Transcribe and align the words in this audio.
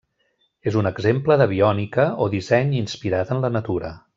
És 0.71 0.77
un 0.81 0.89
exemple 0.91 1.37
de 1.43 1.47
biònica 1.51 2.07
o 2.25 2.29
disseny 2.37 2.75
inspirat 2.81 3.35
en 3.37 3.45
la 3.45 3.53
natura. 3.61 3.97